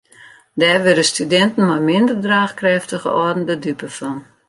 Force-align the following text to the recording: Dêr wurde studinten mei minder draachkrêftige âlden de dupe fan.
Dêr 0.59 0.79
wurde 0.85 1.05
studinten 1.11 1.63
mei 1.69 1.81
minder 1.89 2.17
draachkrêftige 2.25 3.09
âlden 3.23 3.43
de 3.49 3.55
dupe 3.63 3.89
fan. 3.97 4.17